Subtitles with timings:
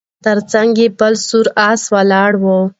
[0.25, 2.45] تر څنګ یې بل سور آس ولاړ و